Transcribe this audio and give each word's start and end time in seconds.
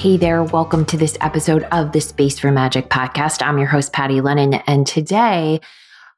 Hey 0.00 0.16
there, 0.16 0.42
welcome 0.42 0.86
to 0.86 0.96
this 0.96 1.18
episode 1.20 1.64
of 1.72 1.92
the 1.92 2.00
Space 2.00 2.38
for 2.38 2.50
Magic 2.50 2.88
podcast. 2.88 3.46
I'm 3.46 3.58
your 3.58 3.66
host, 3.66 3.92
Patty 3.92 4.22
Lennon, 4.22 4.54
and 4.54 4.86
today 4.86 5.60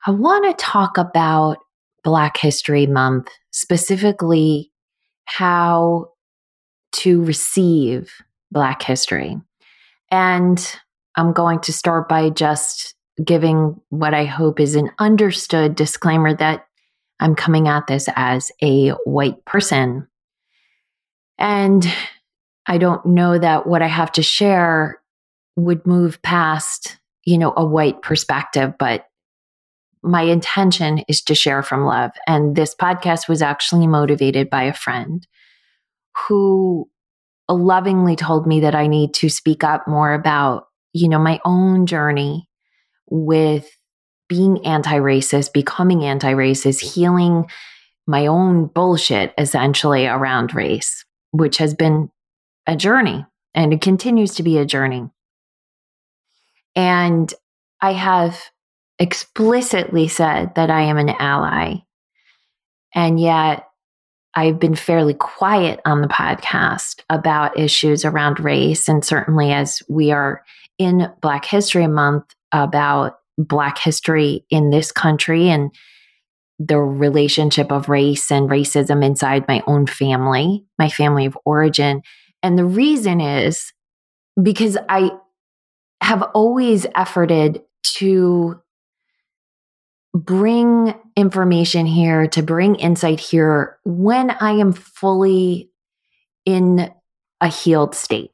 I 0.06 0.10
want 0.12 0.44
to 0.44 0.64
talk 0.64 0.98
about 0.98 1.58
Black 2.04 2.36
History 2.36 2.86
Month, 2.86 3.26
specifically 3.50 4.70
how 5.24 6.10
to 6.92 7.24
receive 7.24 8.12
Black 8.52 8.84
history. 8.84 9.36
And 10.12 10.64
I'm 11.16 11.32
going 11.32 11.58
to 11.62 11.72
start 11.72 12.08
by 12.08 12.30
just 12.30 12.94
giving 13.24 13.80
what 13.88 14.14
I 14.14 14.26
hope 14.26 14.60
is 14.60 14.76
an 14.76 14.92
understood 15.00 15.74
disclaimer 15.74 16.36
that 16.36 16.68
I'm 17.18 17.34
coming 17.34 17.66
at 17.66 17.88
this 17.88 18.08
as 18.14 18.52
a 18.62 18.90
white 19.06 19.44
person. 19.44 20.06
And 21.36 21.84
I 22.66 22.78
don't 22.78 23.04
know 23.04 23.38
that 23.38 23.66
what 23.66 23.82
I 23.82 23.88
have 23.88 24.12
to 24.12 24.22
share 24.22 25.00
would 25.56 25.86
move 25.86 26.22
past, 26.22 26.98
you 27.24 27.38
know, 27.38 27.52
a 27.56 27.64
white 27.64 28.02
perspective, 28.02 28.74
but 28.78 29.06
my 30.02 30.22
intention 30.22 30.98
is 31.08 31.22
to 31.22 31.34
share 31.34 31.62
from 31.62 31.84
love. 31.84 32.10
And 32.26 32.56
this 32.56 32.74
podcast 32.74 33.28
was 33.28 33.42
actually 33.42 33.86
motivated 33.86 34.50
by 34.50 34.64
a 34.64 34.72
friend 34.72 35.26
who 36.28 36.88
lovingly 37.48 38.16
told 38.16 38.46
me 38.46 38.60
that 38.60 38.74
I 38.74 38.86
need 38.86 39.14
to 39.14 39.28
speak 39.28 39.62
up 39.62 39.86
more 39.86 40.12
about, 40.14 40.66
you 40.92 41.08
know, 41.08 41.18
my 41.18 41.40
own 41.44 41.86
journey 41.86 42.48
with 43.10 43.68
being 44.28 44.64
anti 44.64 44.98
racist, 44.98 45.52
becoming 45.52 46.04
anti 46.04 46.32
racist, 46.32 46.80
healing 46.80 47.46
my 48.06 48.26
own 48.26 48.66
bullshit 48.66 49.32
essentially 49.38 50.06
around 50.06 50.54
race, 50.54 51.04
which 51.30 51.58
has 51.58 51.74
been 51.74 52.10
a 52.66 52.76
journey 52.76 53.26
and 53.54 53.72
it 53.72 53.80
continues 53.80 54.34
to 54.36 54.42
be 54.42 54.58
a 54.58 54.66
journey. 54.66 55.08
And 56.74 57.32
I 57.80 57.92
have 57.92 58.40
explicitly 58.98 60.08
said 60.08 60.54
that 60.54 60.70
I 60.70 60.82
am 60.82 60.96
an 60.96 61.10
ally. 61.10 61.76
And 62.94 63.18
yet 63.18 63.66
I've 64.34 64.58
been 64.58 64.74
fairly 64.74 65.14
quiet 65.14 65.80
on 65.84 66.00
the 66.00 66.08
podcast 66.08 67.02
about 67.10 67.58
issues 67.58 68.04
around 68.04 68.40
race. 68.40 68.88
And 68.88 69.04
certainly 69.04 69.52
as 69.52 69.82
we 69.88 70.10
are 70.10 70.42
in 70.78 71.10
Black 71.20 71.44
History 71.44 71.86
Month 71.86 72.24
about 72.52 73.18
Black 73.38 73.78
history 73.78 74.44
in 74.50 74.70
this 74.70 74.92
country 74.92 75.48
and 75.48 75.70
the 76.58 76.78
relationship 76.78 77.72
of 77.72 77.88
race 77.88 78.30
and 78.30 78.48
racism 78.48 79.04
inside 79.04 79.48
my 79.48 79.62
own 79.66 79.86
family, 79.86 80.64
my 80.78 80.88
family 80.88 81.26
of 81.26 81.36
origin. 81.44 82.02
And 82.42 82.58
the 82.58 82.64
reason 82.64 83.20
is 83.20 83.72
because 84.40 84.76
I 84.88 85.10
have 86.00 86.22
always 86.34 86.84
efforted 86.86 87.62
to 87.82 88.60
bring 90.14 90.94
information 91.16 91.86
here, 91.86 92.26
to 92.28 92.42
bring 92.42 92.74
insight 92.76 93.20
here 93.20 93.78
when 93.84 94.30
I 94.30 94.52
am 94.52 94.72
fully 94.72 95.70
in 96.44 96.92
a 97.40 97.48
healed 97.48 97.94
state. 97.94 98.30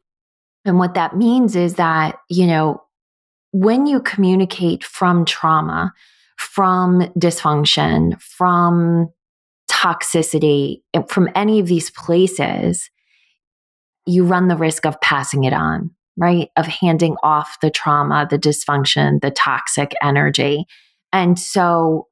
And 0.65 0.79
what 0.79 0.95
that 0.95 1.17
means 1.17 1.57
is 1.57 1.75
that, 1.75 2.19
you 2.29 2.47
know, 2.47 2.83
when 3.53 3.87
you 3.87 4.01
communicate 4.01 4.85
from 4.85 5.25
trauma, 5.25 5.93
from 6.37 7.01
dysfunction, 7.19 8.21
from 8.21 9.09
toxicity, 9.71 10.83
from 11.09 11.29
any 11.35 11.61
of 11.61 11.67
these 11.67 11.91
places, 11.91 12.91
you 14.09 14.25
run 14.25 14.49
the 14.49 14.57
risk 14.57 14.87
of 14.87 15.01
passing 15.01 15.45
it 15.45 15.53
on, 15.53 15.91
right? 16.17 16.49
Of 16.57 16.67
handing 16.67 17.17
off 17.23 17.59
the 17.61 17.71
trauma, 17.71 18.27
the 18.29 18.39
dysfunction, 18.39 19.21
the 19.21 19.31
toxic 19.31 19.93
energy. 20.03 20.65
And 21.13 21.39
so 21.39 22.09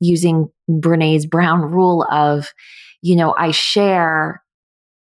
using 0.00 0.50
Brene's 0.68 1.26
Brown 1.26 1.62
rule 1.62 2.06
of, 2.10 2.48
you 3.02 3.16
know, 3.16 3.34
I 3.36 3.50
share 3.50 4.42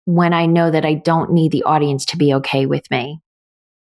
when 0.06 0.32
I 0.32 0.46
know 0.46 0.70
that 0.70 0.86
I 0.86 0.94
don't 0.94 1.32
need 1.32 1.52
the 1.52 1.64
audience 1.64 2.06
to 2.06 2.16
be 2.16 2.32
okay 2.34 2.66
with 2.66 2.90
me. 2.90 3.20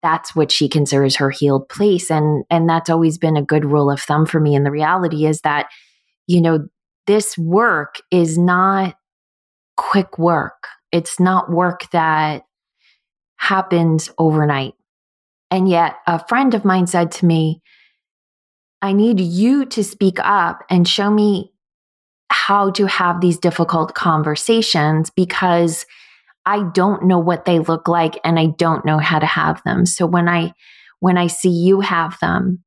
That's 0.02 0.36
what 0.36 0.52
she 0.52 0.68
considers 0.68 1.18
her 1.18 1.30
healed 1.30 1.70
place. 1.70 2.10
And, 2.10 2.46
and 2.50 2.68
that's 2.68 2.90
always 2.90 3.18
been 3.18 3.38
a 3.38 3.44
good 3.44 3.64
rule 3.64 3.92
of 3.92 4.02
thumb 4.02 4.26
for 4.26 4.40
me. 4.40 4.56
And 4.56 4.66
the 4.66 4.72
reality 4.72 5.26
is 5.26 5.42
that, 5.42 5.68
you 6.28 6.42
know, 6.42 6.68
this 7.06 7.38
work 7.38 7.96
is 8.12 8.38
not 8.38 8.96
quick 9.78 10.18
work. 10.18 10.68
It's 10.94 11.20
not 11.20 11.52
work 11.52 11.90
that 11.92 12.44
happens 13.36 14.10
overnight. 14.18 14.76
And 15.52 15.68
yet, 15.68 15.96
a 16.08 16.26
friend 16.28 16.54
of 16.54 16.64
mine 16.64 16.88
said 16.88 17.12
to 17.14 17.26
me, 17.26 17.62
I 18.82 18.94
need 18.94 19.20
you 19.20 19.66
to 19.66 19.84
speak 19.84 20.20
up 20.20 20.64
and 20.70 20.88
show 20.88 21.10
me 21.10 21.52
how 22.32 22.72
to 22.72 22.86
have 22.86 23.22
these 23.22 23.38
difficult 23.38 23.94
conversations 23.94 25.10
because 25.10 25.86
I 26.46 26.64
don't 26.74 27.06
know 27.06 27.20
what 27.20 27.46
they 27.46 27.60
look 27.60 27.88
like 27.88 28.20
and 28.24 28.40
I 28.40 28.48
don't 28.58 28.86
know 28.86 28.98
how 28.98 29.20
to 29.20 29.26
have 29.26 29.62
them. 29.64 29.86
So 29.86 30.06
when 30.06 30.28
I 30.28 30.54
when 31.00 31.18
I 31.18 31.28
see 31.28 31.50
you 31.50 31.82
have 31.82 32.18
them, 32.22 32.64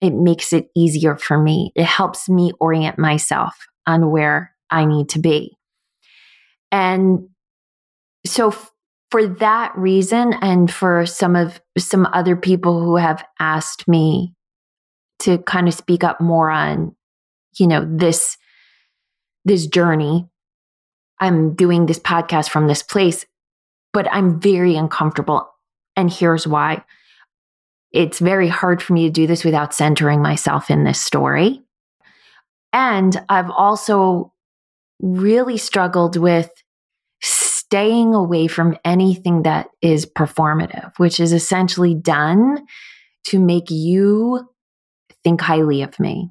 it 0.00 0.14
makes 0.14 0.52
it 0.52 0.68
easier 0.76 1.16
for 1.16 1.38
me. 1.38 1.72
It 1.74 1.84
helps 1.84 2.28
me 2.28 2.52
orient 2.60 2.98
myself 2.98 3.54
on 3.86 4.10
where 4.10 4.52
I 4.70 4.84
need 4.84 5.08
to 5.10 5.18
be. 5.18 5.56
And 6.70 7.28
so 8.28 8.54
for 9.10 9.26
that 9.26 9.72
reason 9.76 10.34
and 10.42 10.70
for 10.72 11.06
some 11.06 11.34
of 11.34 11.60
some 11.78 12.06
other 12.12 12.36
people 12.36 12.80
who 12.80 12.96
have 12.96 13.24
asked 13.38 13.88
me 13.88 14.34
to 15.20 15.38
kind 15.38 15.66
of 15.68 15.74
speak 15.74 16.04
up 16.04 16.20
more 16.20 16.50
on 16.50 16.94
you 17.58 17.66
know 17.66 17.86
this 17.90 18.36
this 19.44 19.66
journey 19.66 20.28
i'm 21.20 21.54
doing 21.54 21.86
this 21.86 21.98
podcast 21.98 22.48
from 22.48 22.66
this 22.66 22.82
place 22.82 23.24
but 23.92 24.06
i'm 24.12 24.40
very 24.40 24.76
uncomfortable. 24.76 25.48
And 25.96 26.12
here's 26.12 26.46
why. 26.46 26.84
It's 27.90 28.20
very 28.20 28.46
hard 28.46 28.80
for 28.80 28.92
me 28.92 29.06
to 29.06 29.10
do 29.10 29.26
this 29.26 29.44
without 29.44 29.74
centering 29.74 30.22
myself 30.22 30.70
in 30.70 30.84
this 30.84 31.00
story. 31.00 31.62
And 32.72 33.20
i've 33.28 33.50
also 33.50 34.32
really 35.00 35.56
struggled 35.56 36.16
with 36.16 36.50
staying 37.68 38.14
away 38.14 38.46
from 38.46 38.76
anything 38.82 39.42
that 39.42 39.68
is 39.82 40.06
performative, 40.06 40.90
which 40.96 41.20
is 41.20 41.34
essentially 41.34 41.94
done 41.94 42.66
to 43.24 43.38
make 43.38 43.70
you 43.70 44.48
think 45.22 45.40
highly 45.40 45.82
of 45.82 46.00
me. 46.00 46.30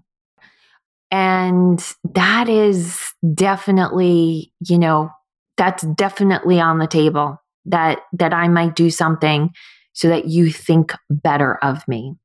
And 1.11 1.79
that 2.15 2.49
is 2.49 2.99
definitely, 3.35 4.51
you 4.67 4.79
know, 4.79 5.11
that's 5.57 5.83
definitely 5.83 6.59
on 6.59 6.79
the 6.79 6.87
table 6.87 7.39
that 7.65 7.99
that 8.13 8.33
I 8.33 8.47
might 8.47 8.75
do 8.75 8.89
something 8.89 9.51
so 9.93 10.09
that 10.09 10.25
you 10.25 10.51
think 10.51 10.93
better 11.09 11.55
of 11.63 11.87
me. 11.87 12.15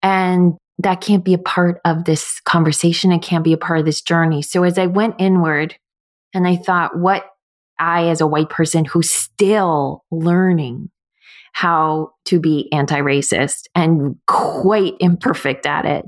And 0.00 0.54
that 0.78 1.00
can't 1.00 1.24
be 1.24 1.34
a 1.34 1.38
part 1.38 1.80
of 1.84 2.04
this 2.04 2.40
conversation. 2.44 3.10
It 3.10 3.22
can't 3.22 3.44
be 3.44 3.52
a 3.52 3.58
part 3.58 3.80
of 3.80 3.84
this 3.84 4.00
journey. 4.00 4.42
So 4.42 4.62
as 4.62 4.78
I 4.78 4.86
went 4.86 5.16
inward 5.18 5.76
and 6.32 6.46
I 6.46 6.56
thought, 6.56 6.96
what 6.96 7.24
I, 7.78 8.08
as 8.08 8.20
a 8.20 8.26
white 8.26 8.50
person 8.50 8.84
who's 8.84 9.10
still 9.10 10.04
learning 10.10 10.90
how 11.52 12.12
to 12.26 12.40
be 12.40 12.70
anti 12.72 13.00
racist 13.00 13.64
and 13.74 14.16
quite 14.26 14.94
imperfect 15.00 15.66
at 15.66 15.84
it, 15.84 16.04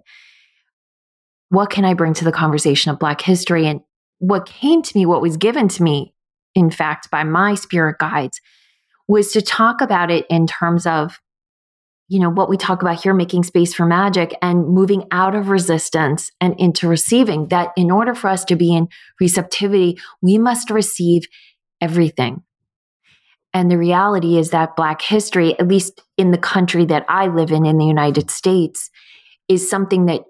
what 1.51 1.71
can 1.71 1.85
I 1.85 1.95
bring 1.95 2.15
to 2.15 2.25
the 2.25 2.33
conversation 2.33 2.91
of 2.91 2.99
Black 2.99 3.21
history? 3.21 3.67
And 3.67 3.81
what 4.19 4.47
came 4.47 4.83
to 4.83 4.99
me, 4.99 5.07
what 5.07 5.23
was 5.23 5.37
given 5.37 5.69
to 5.69 5.83
me, 5.83 6.15
in 6.55 6.71
fact, 6.71 7.11
by 7.11 7.25
my 7.25 7.55
spirit 7.55 7.99
guides, 7.99 8.41
was 9.07 9.33
to 9.33 9.43
talk 9.43 9.81
about 9.81 10.11
it 10.11 10.27
in 10.31 10.47
terms 10.47 10.87
of 10.87 11.21
you 12.09 12.21
know 12.21 12.31
what 12.31 12.51
we 12.51 12.57
talk 12.57 12.83
about 12.83 13.03
here 13.03 13.15
making 13.15 13.43
space 13.43 13.73
for 13.73 13.87
magic 13.87 14.37
and 14.43 14.69
moving 14.69 15.05
out 15.11 15.35
of 15.35 15.49
resistance 15.49 16.31
and 16.39 16.55
into 16.61 16.87
receiving 16.87 17.49
that 17.49 17.73
in 17.77 17.91
order 17.91 18.15
for 18.15 18.29
us 18.29 18.45
to 18.45 18.57
be 18.57 18.75
in 18.75 18.89
receptivity 19.21 19.99
we 20.21 20.37
must 20.37 20.69
receive 20.69 21.23
everything. 21.85 22.43
And 23.53 23.71
the 23.71 23.79
reality 23.79 24.39
is 24.39 24.51
that 24.51 24.75
Black 24.75 25.03
history, 25.03 25.57
at 25.59 25.69
least 25.69 26.01
in 26.17 26.31
the 26.31 26.39
country 26.39 26.87
that 26.87 27.05
I 27.09 27.29
live 27.29 27.53
in, 27.53 27.67
in 27.67 27.79
the 27.79 27.85
United 27.85 28.31
States, 28.31 28.91
is 29.49 29.69
something 29.69 30.07
that 30.07 30.23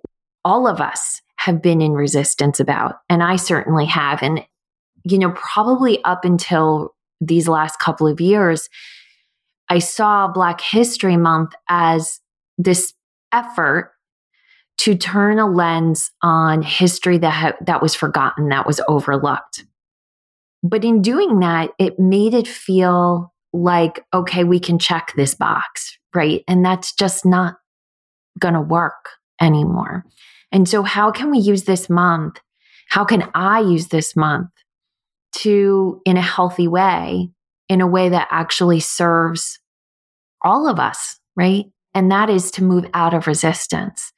all 0.45 0.67
of 0.67 0.81
us 0.81 1.23
have 1.37 1.63
been 1.63 1.81
in 1.81 1.93
resistance 1.93 2.59
about. 2.59 2.97
And 3.09 3.23
I 3.23 3.37
certainly 3.37 3.87
have. 3.87 4.23
And, 4.23 4.45
you 5.05 5.19
know, 5.19 5.31
probably 5.31 6.03
up 6.05 6.25
until 6.25 6.95
these 7.21 7.49
last 7.49 7.79
couple 7.79 8.09
of 8.09 8.21
years, 8.21 8.69
I 9.69 9.79
saw 9.79 10.29
Black 10.29 10.61
History 10.61 11.17
Month 11.17 11.53
as 11.69 12.21
this 12.59 12.93
effort 13.33 13.93
to 14.79 14.97
turn 14.97 15.39
a 15.39 15.47
lens 15.47 16.11
on 16.21 16.63
history 16.63 17.19
that 17.19 17.31
ha- 17.31 17.57
that 17.65 17.81
was 17.81 17.95
forgotten, 17.95 18.49
that 18.49 18.67
was 18.67 18.81
overlooked. 18.89 19.65
But 20.65 20.85
in 20.85 21.03
doing 21.03 21.41
that, 21.41 21.71
it 21.79 21.99
made 21.99 22.35
it 22.35 22.49
feel 22.49 23.33
like 23.53 24.05
okay, 24.13 24.43
we 24.43 24.59
can 24.59 24.79
check 24.81 25.13
this 25.15 25.35
box, 25.35 25.97
right? 26.15 26.43
And 26.49 26.65
that's 26.65 26.93
just 26.93 27.25
not 27.25 27.55
going 28.41 28.55
to 28.55 28.61
work 28.61 29.11
anymore. 29.41 30.05
And 30.51 30.69
so 30.69 30.83
how 30.83 31.13
can 31.13 31.31
we 31.31 31.39
use 31.39 31.65
this 31.65 31.89
month? 31.89 32.41
How 32.89 33.05
can 33.05 33.31
I 33.35 33.61
use 33.61 33.89
this 33.89 34.17
month 34.17 34.49
to 35.37 36.01
in 36.05 36.17
a 36.17 36.23
healthy 36.23 36.69
way, 36.69 37.31
in 37.69 37.81
a 37.81 37.87
way 37.87 38.09
that 38.09 38.29
actually 38.31 38.81
serves 38.81 39.59
all 40.43 40.69
of 40.69 40.79
us, 40.79 41.19
right? 41.37 41.67
And 41.95 42.11
that 42.11 42.31
is 42.31 42.51
to 42.53 42.65
move 42.65 42.87
out 42.95 43.15
of 43.15 43.27
resistance. 43.27 44.13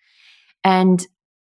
And, 0.65 1.07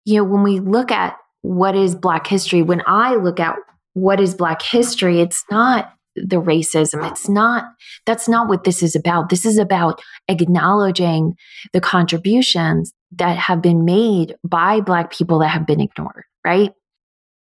you 0.06 0.18
know, 0.18 0.24
when 0.24 0.44
we 0.44 0.59
look 0.59 0.91
at 0.91 1.15
what 1.41 1.75
is 1.75 1.95
Black 1.95 2.27
history, 2.27 2.62
when 2.62 2.81
I 2.86 3.15
look 3.15 3.39
at 3.39 3.56
what 3.94 4.19
is 4.19 4.36
Black 4.36 4.62
history, 4.62 5.21
it's 5.21 5.44
not 5.50 5.94
the 6.15 6.41
racism. 6.41 7.09
It's 7.09 7.30
not, 7.30 7.65
that's 8.06 8.27
not 8.27 8.47
what 8.47 8.63
this 8.63 8.83
is 8.83 8.95
about. 8.95 9.30
This 9.30 9.45
is 9.45 9.57
about 9.57 10.01
acknowledging 10.27 11.36
the 11.74 11.81
contributions 11.81 12.94
that 13.13 13.38
have 13.38 13.62
been 13.62 13.86
made 13.86 14.36
by 14.44 14.81
Black 14.81 15.12
people 15.12 15.39
that 15.39 15.50
have 15.50 15.65
been 15.65 15.80
ignored, 15.80 16.24
right? 16.45 16.71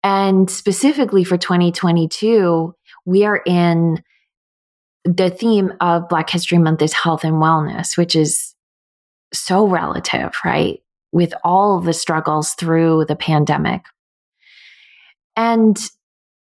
And 0.03 0.51
specifically 0.51 1.25
for 1.25 1.37
2022, 1.37 2.75
we 3.05 3.25
are 3.25 3.43
in 3.47 4.03
the 5.05 5.31
theme 5.31 5.73
of 5.81 6.09
Black 6.09 6.29
History 6.31 6.59
Month 6.59 6.83
is 6.83 6.93
health 6.93 7.25
and 7.25 7.35
wellness, 7.35 7.97
which 7.97 8.17
is 8.17 8.55
so 9.33 9.67
relative, 9.67 10.35
right? 10.45 10.81
With 11.13 11.33
all 11.45 11.81
the 11.81 11.93
struggles 11.93 12.55
through 12.55 13.07
the 13.07 13.17
pandemic. 13.17 13.83
And 15.37 15.79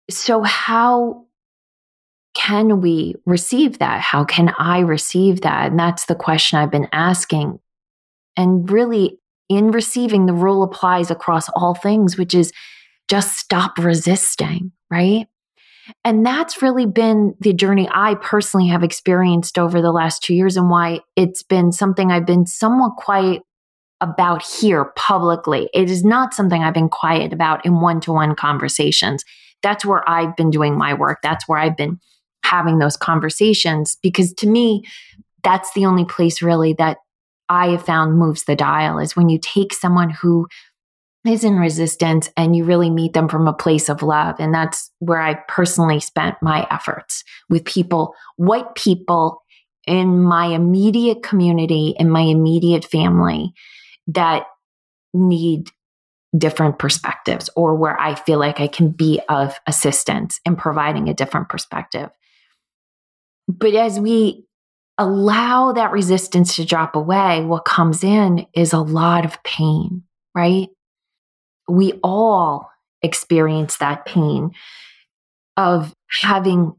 so, 0.09 0.44
how 0.44 1.25
can 2.33 2.81
we 2.81 3.15
receive 3.25 3.79
that? 3.79 4.01
How 4.01 4.23
can 4.23 4.53
I 4.57 4.79
receive 4.79 5.41
that? 5.41 5.71
And 5.71 5.79
that's 5.79 6.05
the 6.05 6.15
question 6.15 6.57
I've 6.57 6.71
been 6.71 6.89
asking. 6.91 7.59
And 8.35 8.69
really, 8.69 9.19
in 9.50 9.71
receiving, 9.71 10.25
the 10.25 10.33
rule 10.33 10.63
applies 10.63 11.11
across 11.11 11.47
all 11.50 11.75
things, 11.75 12.17
which 12.17 12.33
is 12.33 12.51
just 13.07 13.38
stop 13.38 13.77
resisting, 13.77 14.71
right? 14.89 15.27
And 16.06 16.25
that's 16.25 16.61
really 16.61 16.85
been 16.85 17.35
the 17.39 17.53
journey 17.53 17.89
I 17.91 18.15
personally 18.15 18.67
have 18.69 18.83
experienced 18.83 19.59
over 19.59 19.81
the 19.81 19.91
last 19.91 20.23
two 20.23 20.33
years 20.33 20.56
and 20.56 20.69
why 20.69 21.01
it's 21.15 21.44
been 21.44 21.71
something 21.71 22.11
I've 22.11 22.25
been 22.25 22.45
somewhat 22.45 22.95
quiet 22.97 23.41
about 23.99 24.44
here 24.44 24.85
publicly. 24.95 25.69
It 25.73 25.89
is 25.89 26.03
not 26.03 26.33
something 26.33 26.63
I've 26.63 26.73
been 26.73 26.89
quiet 26.89 27.33
about 27.33 27.65
in 27.65 27.81
one 27.81 27.99
to 28.01 28.13
one 28.13 28.35
conversations. 28.35 29.23
That's 29.63 29.86
where 29.86 30.07
I've 30.10 30.36
been 30.36 30.51
doing 30.51 30.77
my 30.77 30.94
work. 30.94 31.19
That's 31.24 31.48
where 31.48 31.60
I've 31.60 31.77
been 31.77 32.00
having 32.44 32.80
those 32.80 32.98
conversations 32.98 33.98
because 34.04 34.33
to 34.33 34.48
me, 34.48 34.83
that's 35.44 35.74
the 35.74 35.86
only 35.86 36.06
place 36.06 36.42
really 36.42 36.74
that 36.74 36.98
I 37.50 37.69
have 37.69 37.86
found 37.86 38.18
moves 38.18 38.44
the 38.44 38.56
dial 38.56 39.00
is 39.00 39.15
when 39.15 39.30
you 39.30 39.39
take 39.39 39.74
someone 39.74 40.10
who 40.10 40.48
is 41.25 41.44
in 41.44 41.56
resistance 41.56 42.30
and 42.36 42.56
you 42.56 42.65
really 42.65 42.89
meet 42.89 43.13
them 43.13 43.30
from 43.30 43.48
a 43.48 43.54
place 43.54 43.89
of 43.89 44.04
love. 44.04 44.36
And 44.39 44.54
that's 44.54 44.92
where 45.00 45.21
I 45.21 45.36
personally 45.48 46.00
spent 46.00 46.36
my 46.42 46.68
efforts 46.69 47.24
with 47.50 47.66
people, 47.66 48.13
white 48.36 48.75
people 48.75 49.42
in 49.88 50.21
my 50.21 50.48
immediate 50.48 51.24
community, 51.24 51.95
in 51.98 52.09
my 52.09 52.21
immediate 52.21 52.86
family 52.86 53.54
that 54.07 54.45
need 55.13 55.71
different 56.38 56.80
perspectives 56.80 57.50
or 57.56 57.75
where 57.75 58.00
I 58.00 58.15
feel 58.15 58.39
like 58.39 58.59
I 58.59 58.68
can 58.68 58.89
be 58.89 59.21
of 59.30 59.59
assistance 59.68 60.39
in 60.45 60.56
providing 60.56 61.09
a 61.09 61.13
different 61.13 61.50
perspective. 61.50 62.09
But 63.47 63.75
as 63.75 64.00
we 64.00 64.45
allow 64.97 65.74
that 65.74 65.91
resistance 65.91 66.56
to 66.56 66.65
drop 66.65 66.95
away, 66.95 67.44
what 67.44 67.65
comes 67.65 68.03
in 68.03 68.47
is 68.56 68.74
a 68.74 68.80
lot 68.80 69.25
of 69.25 69.41
pain, 69.44 70.03
right? 70.33 70.69
we 71.68 71.94
all 72.03 72.69
experience 73.01 73.77
that 73.77 74.06
pain 74.06 74.51
of 75.57 75.94
having 76.21 76.74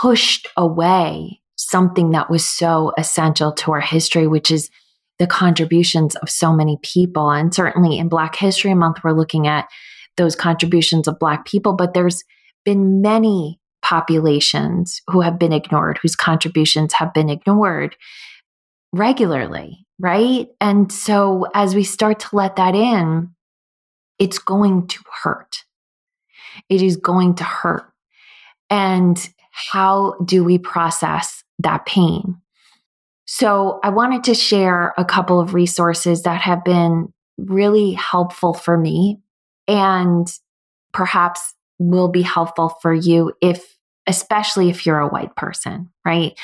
pushed 0.00 0.48
away 0.56 1.40
something 1.56 2.10
that 2.10 2.30
was 2.30 2.44
so 2.44 2.92
essential 2.98 3.52
to 3.52 3.72
our 3.72 3.80
history, 3.80 4.26
which 4.26 4.50
is 4.50 4.70
the 5.18 5.26
contributions 5.26 6.14
of 6.16 6.28
so 6.28 6.52
many 6.52 6.78
people. 6.82 7.30
And 7.30 7.54
certainly 7.54 7.98
in 7.98 8.08
Black 8.08 8.36
History 8.36 8.74
Month, 8.74 8.98
we're 9.02 9.12
looking 9.12 9.46
at 9.46 9.68
those 10.16 10.36
contributions 10.36 11.08
of 11.08 11.18
Black 11.18 11.46
people, 11.46 11.74
but 11.74 11.94
there's 11.94 12.24
been 12.64 13.00
many 13.00 13.60
populations 13.82 15.00
who 15.08 15.20
have 15.20 15.38
been 15.38 15.52
ignored, 15.52 15.98
whose 16.02 16.16
contributions 16.16 16.92
have 16.94 17.14
been 17.14 17.30
ignored 17.30 17.96
regularly, 18.92 19.86
right? 19.98 20.48
And 20.60 20.90
so 20.90 21.46
as 21.54 21.74
we 21.74 21.84
start 21.84 22.20
to 22.20 22.36
let 22.36 22.56
that 22.56 22.74
in, 22.74 23.30
it's 24.18 24.38
going 24.38 24.88
to 24.88 24.98
hurt. 25.22 25.64
It 26.68 26.82
is 26.82 26.96
going 26.96 27.36
to 27.36 27.44
hurt. 27.44 27.84
And 28.70 29.16
how 29.70 30.16
do 30.24 30.42
we 30.42 30.58
process 30.58 31.44
that 31.60 31.86
pain? 31.86 32.40
So, 33.26 33.80
I 33.82 33.90
wanted 33.90 34.24
to 34.24 34.34
share 34.34 34.94
a 34.96 35.04
couple 35.04 35.40
of 35.40 35.54
resources 35.54 36.22
that 36.22 36.40
have 36.40 36.64
been 36.64 37.12
really 37.38 37.92
helpful 37.92 38.54
for 38.54 38.76
me 38.76 39.20
and 39.68 40.26
perhaps 40.92 41.54
will 41.78 42.08
be 42.08 42.22
helpful 42.22 42.70
for 42.80 42.94
you 42.94 43.32
if, 43.42 43.76
especially 44.06 44.70
if 44.70 44.86
you're 44.86 44.98
a 44.98 45.08
white 45.08 45.34
person, 45.36 45.90
right? 46.04 46.38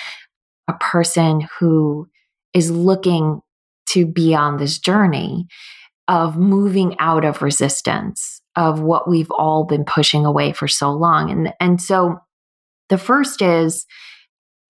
A 0.68 0.75
person 0.75 1.49
who 1.59 2.09
is 2.52 2.71
looking 2.71 3.40
to 3.87 4.07
be 4.07 4.35
on 4.35 4.59
this 4.59 4.78
journey 4.78 5.47
of 6.09 6.37
moving 6.37 6.97
out 6.99 7.25
of 7.25 7.42
resistance 7.42 8.42
of 8.57 8.80
what 8.80 9.09
we've 9.09 9.30
all 9.30 9.64
been 9.64 9.85
pushing 9.85 10.26
away 10.26 10.52
for 10.52 10.68
so 10.68 10.90
long. 10.90 11.30
And, 11.30 11.54
and 11.59 11.80
so 11.80 12.21
the 12.88 12.99
first 12.99 13.40
is 13.40 13.87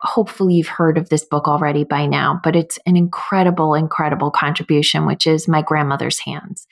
hopefully 0.02 0.54
you've 0.54 0.68
heard 0.68 0.99
of 0.99 1.09
this 1.09 1.25
book 1.25 1.47
already 1.49 1.85
by 1.85 2.06
now, 2.06 2.40
but 2.42 2.56
it's 2.56 2.78
an 2.87 2.97
incredible, 2.97 3.75
incredible 3.75 4.30
contribution, 4.30 5.06
which 5.06 5.26
is 5.26 5.49
My 5.49 5.62
Grandmother's 5.62 6.18
Hands. 6.18 6.66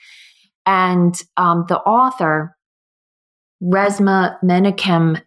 And 0.65 1.19
um, 1.37 1.65
the 1.67 1.79
author, 1.79 2.55
Resmaa 3.63 4.37
Menakem, 4.43 5.21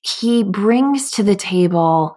he 0.00 0.42
brings 0.42 1.10
to 1.12 1.22
the 1.22 1.36
table 1.36 2.16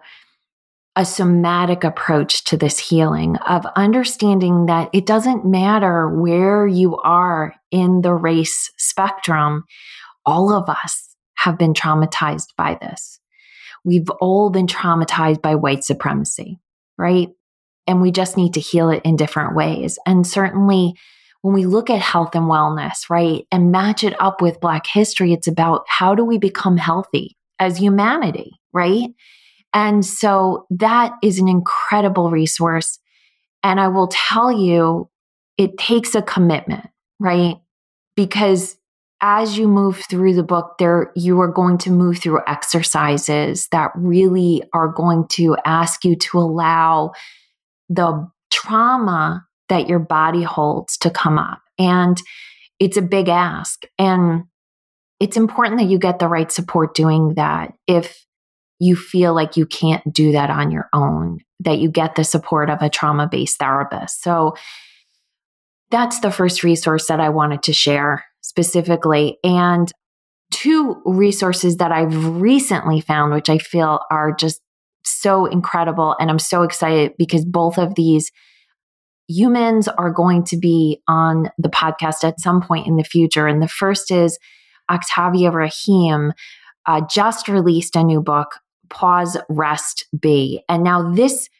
a 0.96 1.04
somatic 1.04 1.84
approach 1.84 2.42
to 2.44 2.56
this 2.56 2.78
healing 2.78 3.36
of 3.46 3.64
understanding 3.76 4.66
that 4.66 4.90
it 4.92 5.06
doesn't 5.06 5.46
matter 5.46 6.08
where 6.08 6.66
you 6.66 6.96
are 6.96 7.54
in 7.70 8.00
the 8.00 8.12
race 8.12 8.72
spectrum, 8.78 9.64
all 10.26 10.52
of 10.52 10.68
us 10.68 11.14
have 11.36 11.56
been 11.56 11.72
traumatized 11.72 12.48
by 12.56 12.76
this. 12.80 13.20
We've 13.84 14.08
all 14.20 14.50
been 14.50 14.66
traumatized 14.66 15.42
by 15.42 15.54
white 15.54 15.84
supremacy, 15.84 16.58
right? 16.96 17.30
And 17.86 18.02
we 18.02 18.10
just 18.10 18.36
need 18.36 18.54
to 18.54 18.60
heal 18.60 18.90
it 18.90 19.02
in 19.04 19.16
different 19.16 19.56
ways. 19.56 19.98
And 20.06 20.26
certainly, 20.26 20.94
when 21.42 21.54
we 21.54 21.66
look 21.66 21.88
at 21.88 22.00
health 22.00 22.34
and 22.34 22.46
wellness, 22.46 23.08
right, 23.08 23.46
and 23.52 23.72
match 23.72 24.04
it 24.04 24.20
up 24.20 24.42
with 24.42 24.60
Black 24.60 24.86
history, 24.86 25.32
it's 25.32 25.46
about 25.46 25.84
how 25.88 26.14
do 26.14 26.24
we 26.24 26.38
become 26.38 26.76
healthy 26.76 27.36
as 27.58 27.78
humanity, 27.78 28.52
right? 28.72 29.08
And 29.72 30.04
so 30.04 30.66
that 30.70 31.12
is 31.22 31.38
an 31.38 31.48
incredible 31.48 32.30
resource. 32.30 32.98
And 33.62 33.80
I 33.80 33.88
will 33.88 34.08
tell 34.08 34.50
you, 34.50 35.10
it 35.56 35.76
takes 35.78 36.14
a 36.14 36.22
commitment, 36.22 36.86
right? 37.18 37.56
Because 38.16 38.77
as 39.20 39.58
you 39.58 39.66
move 39.66 40.04
through 40.08 40.34
the 40.34 40.42
book, 40.42 40.76
there 40.78 41.10
you 41.16 41.40
are 41.40 41.50
going 41.50 41.78
to 41.78 41.90
move 41.90 42.18
through 42.18 42.40
exercises 42.46 43.68
that 43.72 43.90
really 43.96 44.62
are 44.72 44.88
going 44.88 45.26
to 45.28 45.56
ask 45.64 46.04
you 46.04 46.14
to 46.16 46.38
allow 46.38 47.12
the 47.88 48.28
trauma 48.50 49.44
that 49.68 49.88
your 49.88 49.98
body 49.98 50.42
holds 50.42 50.96
to 50.98 51.10
come 51.10 51.38
up. 51.38 51.60
And 51.78 52.20
it's 52.78 52.96
a 52.96 53.02
big 53.02 53.28
ask. 53.28 53.82
And 53.98 54.44
it's 55.20 55.36
important 55.36 55.78
that 55.80 55.88
you 55.88 55.98
get 55.98 56.20
the 56.20 56.28
right 56.28 56.50
support 56.50 56.94
doing 56.94 57.34
that. 57.34 57.72
If 57.86 58.24
you 58.78 58.94
feel 58.94 59.34
like 59.34 59.56
you 59.56 59.66
can't 59.66 60.12
do 60.12 60.32
that 60.32 60.50
on 60.50 60.70
your 60.70 60.88
own, 60.92 61.40
that 61.60 61.78
you 61.78 61.90
get 61.90 62.14
the 62.14 62.22
support 62.22 62.70
of 62.70 62.82
a 62.82 62.88
trauma 62.88 63.26
based 63.26 63.58
therapist. 63.58 64.22
So 64.22 64.54
that's 65.90 66.20
the 66.20 66.30
first 66.30 66.62
resource 66.62 67.06
that 67.08 67.18
I 67.18 67.30
wanted 67.30 67.64
to 67.64 67.72
share 67.72 68.24
specifically. 68.48 69.38
And 69.44 69.92
two 70.50 71.00
resources 71.04 71.76
that 71.76 71.92
I've 71.92 72.40
recently 72.40 73.00
found, 73.00 73.34
which 73.34 73.50
I 73.50 73.58
feel 73.58 74.00
are 74.10 74.32
just 74.34 74.60
so 75.04 75.44
incredible. 75.46 76.16
And 76.18 76.30
I'm 76.30 76.38
so 76.38 76.62
excited 76.62 77.12
because 77.18 77.44
both 77.44 77.78
of 77.78 77.94
these 77.94 78.32
humans 79.28 79.88
are 79.88 80.10
going 80.10 80.44
to 80.44 80.56
be 80.56 81.02
on 81.06 81.50
the 81.58 81.68
podcast 81.68 82.24
at 82.24 82.40
some 82.40 82.62
point 82.62 82.86
in 82.86 82.96
the 82.96 83.04
future. 83.04 83.46
And 83.46 83.62
the 83.62 83.68
first 83.68 84.10
is 84.10 84.38
Octavia 84.90 85.50
Raheem, 85.50 86.32
uh, 86.86 87.02
just 87.10 87.48
released 87.48 87.94
a 87.94 88.02
new 88.02 88.22
book, 88.22 88.52
Pause, 88.88 89.36
Rest, 89.50 90.06
Be. 90.18 90.62
And 90.66 90.82
now 90.82 91.12
this 91.12 91.50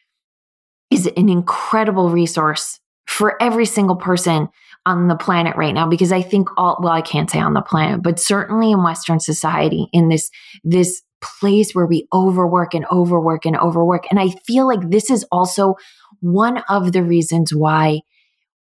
is 0.89 1.05
an 1.15 1.29
incredible 1.29 2.09
resource 2.09 2.79
for 3.05 3.41
every 3.41 3.65
single 3.65 3.95
person 3.95 4.49
on 4.85 5.07
the 5.07 5.15
planet 5.15 5.55
right 5.55 5.73
now 5.73 5.87
because 5.87 6.11
I 6.11 6.21
think 6.21 6.49
all 6.57 6.77
well 6.81 6.93
I 6.93 7.01
can't 7.01 7.29
say 7.29 7.39
on 7.39 7.53
the 7.53 7.61
planet 7.61 8.01
but 8.01 8.19
certainly 8.19 8.71
in 8.71 8.83
western 8.83 9.19
society 9.19 9.87
in 9.93 10.09
this 10.09 10.31
this 10.63 11.01
place 11.21 11.73
where 11.73 11.85
we 11.85 12.07
overwork 12.13 12.73
and 12.73 12.85
overwork 12.91 13.45
and 13.45 13.57
overwork. 13.57 14.05
And 14.09 14.19
I 14.19 14.29
feel 14.45 14.67
like 14.67 14.89
this 14.89 15.09
is 15.09 15.25
also 15.31 15.75
one 16.21 16.59
of 16.69 16.91
the 16.91 17.03
reasons 17.03 17.53
why 17.53 18.01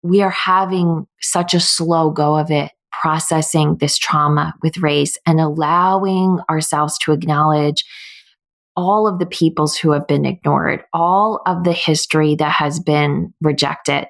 we 0.02 0.22
are 0.22 0.30
having 0.30 1.08
such 1.22 1.54
a 1.54 1.60
slow 1.60 2.12
go 2.12 2.38
of 2.38 2.52
it 2.52 2.72
processing 2.92 3.78
this 3.78 3.98
trauma 3.98 4.54
with 4.64 4.78
race 4.78 5.18
and 5.26 5.40
allowing 5.40 6.40
ourselves 6.50 6.98
to 7.00 7.12
acknowledge 7.12 7.86
all 8.76 9.08
of 9.08 9.20
the 9.20 9.26
peoples 9.26 9.76
who 9.76 9.92
have 9.92 10.08
been 10.08 10.26
ignored, 10.26 10.84
all 10.94 11.42
of 11.46 11.64
the 11.64 11.74
history 11.74 12.36
that 12.36 12.52
has 12.52 12.80
been 12.80 13.34
rejected, 13.42 14.08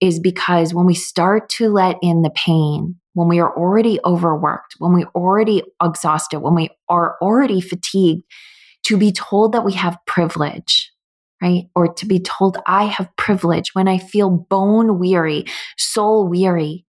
is 0.00 0.20
because 0.20 0.72
when 0.72 0.86
we 0.86 0.94
start 0.94 1.48
to 1.50 1.68
let 1.68 1.96
in 2.02 2.22
the 2.22 2.30
pain, 2.30 2.96
when 3.14 3.28
we 3.28 3.40
are 3.40 3.56
already 3.56 3.98
overworked, 4.04 4.76
when 4.78 4.92
we 4.92 5.04
already 5.14 5.62
exhausted, 5.82 6.40
when 6.40 6.54
we 6.54 6.70
are 6.88 7.16
already 7.20 7.60
fatigued, 7.60 8.22
to 8.84 8.96
be 8.96 9.12
told 9.12 9.52
that 9.52 9.64
we 9.64 9.72
have 9.72 9.98
privilege, 10.06 10.92
right? 11.42 11.64
Or 11.74 11.92
to 11.92 12.06
be 12.06 12.20
told 12.20 12.58
I 12.64 12.84
have 12.84 13.14
privilege 13.16 13.74
when 13.74 13.88
I 13.88 13.98
feel 13.98 14.30
bone 14.30 14.98
weary, 14.98 15.46
soul 15.76 16.28
weary, 16.28 16.86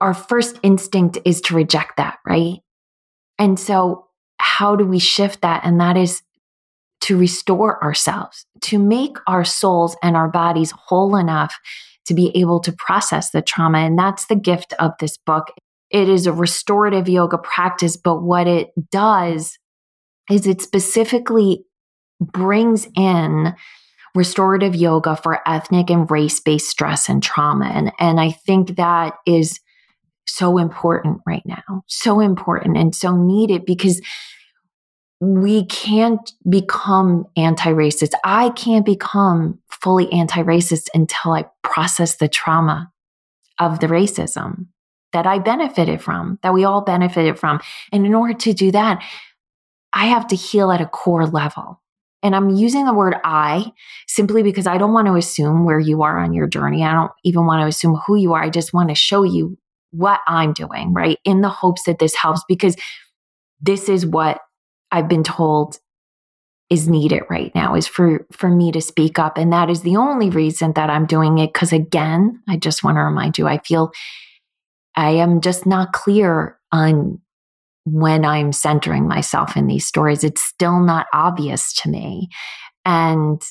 our 0.00 0.14
first 0.14 0.58
instinct 0.62 1.18
is 1.24 1.40
to 1.42 1.54
reject 1.54 1.98
that, 1.98 2.18
right? 2.26 2.58
And 3.38 3.58
so, 3.58 4.06
how 4.38 4.74
do 4.74 4.84
we 4.84 4.98
shift 4.98 5.42
that? 5.42 5.62
And 5.64 5.80
that 5.80 5.96
is 5.96 6.22
to 7.02 7.16
restore 7.16 7.82
ourselves, 7.82 8.46
to 8.62 8.78
make 8.78 9.16
our 9.26 9.44
souls 9.44 9.96
and 10.02 10.16
our 10.16 10.28
bodies 10.28 10.72
whole 10.72 11.16
enough 11.16 11.54
to 12.06 12.14
be 12.14 12.36
able 12.36 12.60
to 12.60 12.72
process 12.72 13.30
the 13.30 13.42
trauma. 13.42 13.78
And 13.78 13.98
that's 13.98 14.26
the 14.26 14.36
gift 14.36 14.72
of 14.78 14.92
this 15.00 15.16
book. 15.16 15.48
It 15.90 16.08
is 16.08 16.26
a 16.26 16.32
restorative 16.32 17.08
yoga 17.08 17.38
practice, 17.38 17.96
but 17.96 18.22
what 18.22 18.46
it 18.46 18.70
does 18.90 19.58
is 20.30 20.46
it 20.46 20.62
specifically 20.62 21.64
brings 22.20 22.88
in 22.96 23.54
restorative 24.14 24.74
yoga 24.74 25.16
for 25.16 25.40
ethnic 25.48 25.90
and 25.90 26.10
race 26.10 26.40
based 26.40 26.68
stress 26.68 27.08
and 27.08 27.22
trauma. 27.22 27.66
And, 27.66 27.92
and 27.98 28.20
I 28.20 28.30
think 28.30 28.76
that 28.76 29.14
is 29.26 29.60
so 30.26 30.58
important 30.58 31.20
right 31.26 31.42
now, 31.44 31.82
so 31.86 32.20
important 32.20 32.76
and 32.76 32.94
so 32.94 33.16
needed 33.16 33.64
because 33.64 34.00
we 35.22 35.64
can't 35.66 36.32
become 36.50 37.26
anti 37.36 37.70
racist. 37.70 38.10
I 38.24 38.50
can't 38.50 38.84
become 38.84 39.60
fully 39.70 40.12
anti 40.12 40.42
racist 40.42 40.88
until 40.94 41.34
I 41.34 41.44
process 41.62 42.16
the 42.16 42.26
trauma 42.26 42.90
of 43.60 43.78
the 43.78 43.86
racism 43.86 44.66
that 45.12 45.24
I 45.24 45.38
benefited 45.38 46.02
from, 46.02 46.40
that 46.42 46.52
we 46.52 46.64
all 46.64 46.80
benefited 46.80 47.38
from. 47.38 47.60
And 47.92 48.04
in 48.04 48.14
order 48.14 48.34
to 48.34 48.52
do 48.52 48.72
that, 48.72 49.00
I 49.92 50.06
have 50.06 50.26
to 50.26 50.36
heal 50.36 50.72
at 50.72 50.80
a 50.80 50.86
core 50.86 51.26
level. 51.26 51.80
And 52.24 52.34
I'm 52.34 52.50
using 52.50 52.84
the 52.84 52.94
word 52.94 53.14
I 53.22 53.70
simply 54.08 54.42
because 54.42 54.66
I 54.66 54.76
don't 54.76 54.92
want 54.92 55.06
to 55.06 55.14
assume 55.14 55.64
where 55.64 55.78
you 55.78 56.02
are 56.02 56.18
on 56.18 56.32
your 56.32 56.48
journey. 56.48 56.82
I 56.82 56.94
don't 56.94 57.12
even 57.22 57.46
want 57.46 57.62
to 57.62 57.68
assume 57.68 58.00
who 58.06 58.16
you 58.16 58.32
are. 58.32 58.42
I 58.42 58.50
just 58.50 58.72
want 58.72 58.88
to 58.88 58.96
show 58.96 59.22
you 59.22 59.56
what 59.92 60.18
I'm 60.26 60.52
doing, 60.52 60.92
right? 60.92 61.18
In 61.24 61.42
the 61.42 61.48
hopes 61.48 61.84
that 61.84 62.00
this 62.00 62.16
helps 62.16 62.42
because 62.48 62.74
this 63.60 63.88
is 63.88 64.04
what 64.04 64.40
I've 64.92 65.08
been 65.08 65.24
told 65.24 65.78
is 66.70 66.88
needed 66.88 67.22
right 67.28 67.54
now 67.54 67.74
is 67.74 67.86
for 67.86 68.26
for 68.32 68.48
me 68.48 68.72
to 68.72 68.80
speak 68.80 69.18
up 69.18 69.36
and 69.36 69.52
that 69.52 69.68
is 69.68 69.82
the 69.82 69.96
only 69.96 70.30
reason 70.30 70.72
that 70.72 70.88
I'm 70.88 71.04
doing 71.04 71.38
it 71.38 71.52
cuz 71.52 71.72
again, 71.72 72.40
I 72.48 72.56
just 72.56 72.82
want 72.82 72.96
to 72.96 73.02
remind 73.02 73.36
you 73.36 73.46
I 73.46 73.58
feel 73.58 73.92
I 74.96 75.10
am 75.10 75.40
just 75.40 75.66
not 75.66 75.92
clear 75.92 76.58
on 76.70 77.20
when 77.84 78.24
I'm 78.24 78.52
centering 78.52 79.08
myself 79.08 79.56
in 79.56 79.66
these 79.66 79.86
stories. 79.86 80.24
It's 80.24 80.42
still 80.42 80.80
not 80.80 81.06
obvious 81.12 81.72
to 81.82 81.90
me. 81.90 82.28
And 82.84 83.42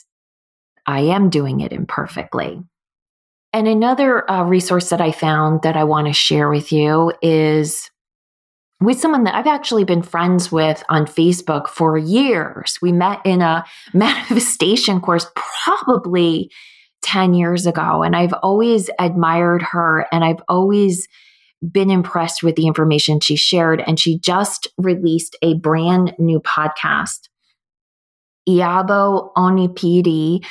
I 0.87 1.01
am 1.01 1.29
doing 1.29 1.61
it 1.61 1.73
imperfectly. 1.73 2.61
And 3.53 3.67
another 3.67 4.29
uh, 4.29 4.43
resource 4.43 4.89
that 4.89 5.01
I 5.01 5.11
found 5.11 5.61
that 5.63 5.75
I 5.75 5.83
want 5.83 6.07
to 6.07 6.13
share 6.13 6.49
with 6.49 6.71
you 6.71 7.13
is 7.21 7.91
with 8.81 8.99
someone 8.99 9.23
that 9.25 9.35
I've 9.35 9.47
actually 9.47 9.83
been 9.83 10.01
friends 10.01 10.51
with 10.51 10.83
on 10.89 11.05
Facebook 11.05 11.67
for 11.67 11.97
years. 11.97 12.79
We 12.81 12.91
met 12.91 13.21
in 13.25 13.41
a 13.41 13.63
manifestation 13.93 14.99
course 14.99 15.27
probably 15.35 16.51
10 17.03 17.33
years 17.33 17.65
ago. 17.65 18.03
And 18.03 18.15
I've 18.15 18.33
always 18.43 18.89
admired 18.99 19.61
her 19.61 20.07
and 20.11 20.23
I've 20.23 20.41
always 20.47 21.07
been 21.71 21.91
impressed 21.91 22.41
with 22.41 22.55
the 22.55 22.65
information 22.65 23.19
she 23.19 23.35
shared. 23.35 23.83
And 23.85 23.99
she 23.99 24.19
just 24.19 24.67
released 24.77 25.37
a 25.41 25.53
brand 25.55 26.15
new 26.17 26.39
podcast. 26.39 27.29
Iyabo 28.49 29.31
Onipede 29.35 30.43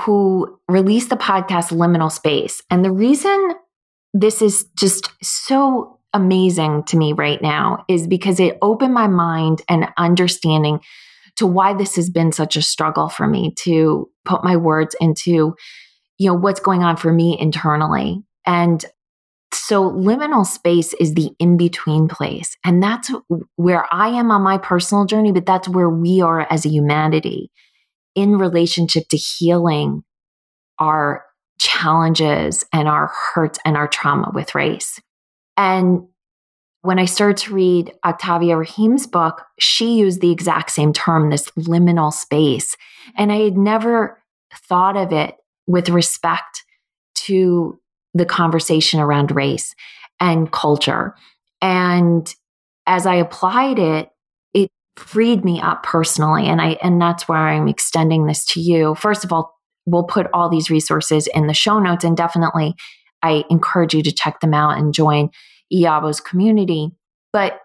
who 0.00 0.58
released 0.68 1.10
the 1.10 1.16
podcast 1.16 1.70
Liminal 1.70 2.10
Space. 2.10 2.60
And 2.70 2.84
the 2.84 2.90
reason 2.90 3.52
this 4.12 4.42
is 4.42 4.66
just 4.76 5.10
so 5.22 5.95
amazing 6.12 6.84
to 6.84 6.96
me 6.96 7.12
right 7.12 7.40
now 7.42 7.84
is 7.88 8.06
because 8.06 8.40
it 8.40 8.58
opened 8.62 8.94
my 8.94 9.06
mind 9.06 9.62
and 9.68 9.88
understanding 9.96 10.80
to 11.36 11.46
why 11.46 11.74
this 11.74 11.96
has 11.96 12.08
been 12.08 12.32
such 12.32 12.56
a 12.56 12.62
struggle 12.62 13.08
for 13.08 13.26
me 13.26 13.52
to 13.58 14.08
put 14.24 14.42
my 14.42 14.56
words 14.56 14.96
into 15.00 15.54
you 16.18 16.28
know 16.28 16.34
what's 16.34 16.60
going 16.60 16.82
on 16.82 16.96
for 16.96 17.12
me 17.12 17.36
internally 17.38 18.22
and 18.46 18.84
so 19.52 19.90
liminal 19.90 20.46
space 20.46 20.92
is 20.94 21.14
the 21.14 21.30
in 21.38 21.56
between 21.56 22.08
place 22.08 22.56
and 22.64 22.82
that's 22.82 23.10
where 23.56 23.84
i 23.92 24.08
am 24.08 24.30
on 24.30 24.42
my 24.42 24.56
personal 24.56 25.04
journey 25.04 25.32
but 25.32 25.44
that's 25.44 25.68
where 25.68 25.90
we 25.90 26.20
are 26.20 26.40
as 26.50 26.64
a 26.64 26.70
humanity 26.70 27.50
in 28.14 28.38
relationship 28.38 29.06
to 29.08 29.16
healing 29.16 30.02
our 30.78 31.24
challenges 31.58 32.64
and 32.72 32.88
our 32.88 33.08
hurts 33.08 33.58
and 33.64 33.76
our 33.76 33.88
trauma 33.88 34.30
with 34.34 34.54
race. 34.54 35.00
And 35.56 36.06
when 36.82 36.98
I 36.98 37.04
started 37.04 37.36
to 37.38 37.54
read 37.54 37.92
Octavia 38.04 38.56
Raheem's 38.56 39.06
book, 39.06 39.42
she 39.58 39.96
used 39.96 40.20
the 40.20 40.30
exact 40.30 40.70
same 40.70 40.92
term, 40.92 41.30
this 41.30 41.50
liminal 41.58 42.12
space. 42.12 42.76
And 43.16 43.32
I 43.32 43.38
had 43.38 43.56
never 43.56 44.22
thought 44.68 44.96
of 44.96 45.12
it 45.12 45.34
with 45.66 45.88
respect 45.88 46.64
to 47.14 47.80
the 48.14 48.24
conversation 48.24 49.00
around 49.00 49.34
race 49.34 49.74
and 50.20 50.50
culture. 50.52 51.14
And 51.60 52.32
as 52.86 53.04
I 53.04 53.16
applied 53.16 53.78
it, 53.78 54.10
it 54.54 54.70
freed 54.96 55.44
me 55.44 55.60
up 55.60 55.82
personally 55.82 56.46
and 56.46 56.60
i 56.60 56.78
and 56.82 57.00
that's 57.00 57.28
where 57.28 57.48
i'm 57.48 57.68
extending 57.68 58.26
this 58.26 58.46
to 58.46 58.60
you 58.60 58.94
first 58.94 59.24
of 59.24 59.32
all 59.32 59.54
we'll 59.84 60.04
put 60.04 60.26
all 60.32 60.48
these 60.48 60.70
resources 60.70 61.28
in 61.34 61.46
the 61.46 61.54
show 61.54 61.78
notes 61.78 62.02
and 62.02 62.16
definitely 62.16 62.74
i 63.22 63.44
encourage 63.50 63.94
you 63.94 64.02
to 64.02 64.12
check 64.12 64.40
them 64.40 64.54
out 64.54 64.78
and 64.78 64.94
join 64.94 65.30
Iyabo's 65.72 66.20
community. 66.20 66.90
But 67.32 67.60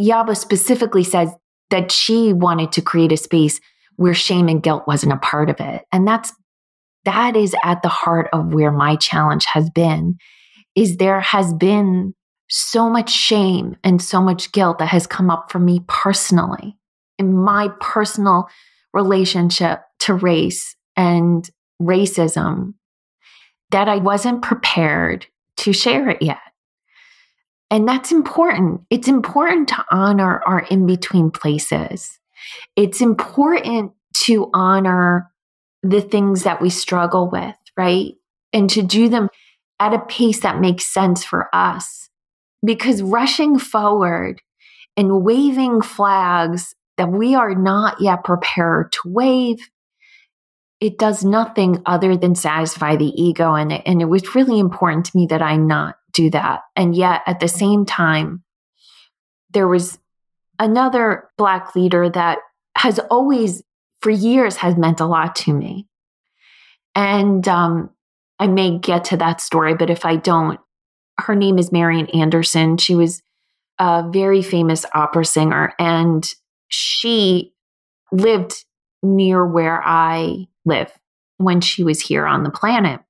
Iyabo 0.00 0.36
specifically 0.36 1.04
says 1.04 1.30
that 1.70 1.90
she 1.90 2.32
wanted 2.32 2.72
to 2.72 2.82
create 2.82 3.12
a 3.12 3.16
space 3.16 3.60
where 3.96 4.14
shame 4.14 4.48
and 4.48 4.62
guilt 4.62 4.84
wasn't 4.86 5.12
a 5.12 5.18
part 5.18 5.48
of 5.48 5.60
it. 5.60 5.84
And 5.92 6.06
that's 6.06 6.32
that 7.04 7.36
is 7.36 7.54
at 7.62 7.82
the 7.82 7.88
heart 7.88 8.28
of 8.32 8.52
where 8.52 8.72
my 8.72 8.96
challenge 8.96 9.46
has 9.46 9.70
been 9.70 10.16
is 10.74 10.96
there 10.96 11.20
has 11.20 11.54
been 11.54 12.14
so 12.48 12.90
much 12.90 13.10
shame 13.10 13.76
and 13.82 14.02
so 14.02 14.20
much 14.20 14.52
guilt 14.52 14.78
that 14.78 14.88
has 14.88 15.06
come 15.06 15.30
up 15.30 15.50
for 15.50 15.58
me 15.58 15.80
personally 15.88 16.76
in 17.18 17.32
my 17.32 17.68
personal 17.80 18.48
relationship 18.92 19.80
to 20.00 20.14
race 20.14 20.76
and 20.96 21.48
racism 21.80 22.74
that 23.70 23.88
I 23.88 23.96
wasn't 23.96 24.42
prepared 24.42 25.26
to 25.58 25.72
share 25.72 26.08
it 26.08 26.22
yet. 26.22 26.38
And 27.70 27.88
that's 27.88 28.12
important. 28.12 28.82
It's 28.90 29.08
important 29.08 29.68
to 29.68 29.84
honor 29.90 30.40
our 30.46 30.60
in 30.60 30.86
between 30.86 31.30
places. 31.30 32.18
it's 32.76 33.00
important 33.00 33.92
to 34.14 34.50
honor 34.54 35.30
the 35.82 36.00
things 36.00 36.44
that 36.44 36.60
we 36.60 36.70
struggle 36.70 37.28
with, 37.30 37.56
right? 37.76 38.14
And 38.52 38.70
to 38.70 38.82
do 38.82 39.08
them 39.08 39.28
at 39.78 39.94
a 39.94 39.98
pace 39.98 40.40
that 40.40 40.60
makes 40.60 40.86
sense 40.86 41.24
for 41.24 41.48
us. 41.54 42.08
Because 42.64 43.02
rushing 43.02 43.58
forward 43.58 44.40
and 44.96 45.22
waving 45.22 45.82
flags 45.82 46.74
that 46.96 47.10
we 47.10 47.34
are 47.34 47.54
not 47.54 48.00
yet 48.00 48.24
prepared 48.24 48.92
to 48.92 49.00
wave, 49.06 49.58
it 50.80 50.98
does 50.98 51.24
nothing 51.24 51.82
other 51.86 52.16
than 52.16 52.34
satisfy 52.34 52.96
the 52.96 53.12
ego. 53.20 53.54
And 53.54 53.72
it, 53.72 53.82
and 53.86 54.02
it 54.02 54.06
was 54.06 54.34
really 54.34 54.58
important 54.58 55.06
to 55.06 55.16
me 55.16 55.26
that 55.26 55.42
I 55.42 55.56
not 55.56 55.96
do 56.12 56.30
that. 56.30 56.62
And 56.74 56.94
yet 56.94 57.22
at 57.26 57.40
the 57.40 57.48
same 57.48 57.86
time, 57.86 58.42
there 59.50 59.68
was 59.68 59.98
another 60.58 61.30
Black 61.38 61.74
leader 61.74 62.10
that 62.10 62.38
has 62.76 62.98
always, 63.10 63.62
for 64.00 64.10
years, 64.10 64.56
has 64.56 64.76
meant 64.76 65.00
a 65.00 65.06
lot 65.06 65.34
to 65.36 65.52
me. 65.52 65.86
And 66.94 67.46
um, 67.48 67.90
I 68.38 68.46
may 68.46 68.78
get 68.78 69.04
to 69.04 69.16
that 69.18 69.40
story, 69.40 69.74
but 69.74 69.90
if 69.90 70.04
I 70.04 70.16
don't, 70.16 70.60
her 71.18 71.34
name 71.34 71.58
is 71.58 71.72
Marian 71.72 72.06
Anderson. 72.08 72.76
She 72.76 72.94
was 72.94 73.22
a 73.78 74.04
very 74.10 74.42
famous 74.42 74.84
opera 74.94 75.24
singer, 75.24 75.74
and 75.78 76.26
she 76.68 77.54
lived 78.12 78.64
near 79.02 79.46
where 79.46 79.82
I 79.84 80.46
live 80.66 80.92
when 81.38 81.60
she 81.60 81.82
was 81.84 82.00
here 82.00 82.26
on 82.26 82.42
the 82.42 82.50
planet 82.50 83.00